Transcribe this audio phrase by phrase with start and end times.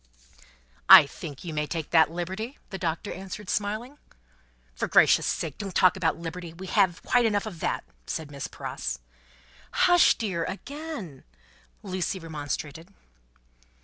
[0.89, 3.99] "I think you may take that liberty," the Doctor answered, smiling.
[4.73, 8.47] "For gracious sake, don't talk about Liberty; we have quite enough of that," said Miss
[8.47, 8.97] Pross.
[9.85, 10.43] "Hush, dear!
[10.45, 11.23] Again?"
[11.83, 12.91] Lucie remonstrated.